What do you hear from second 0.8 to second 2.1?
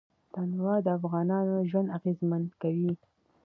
د افغانانو ژوند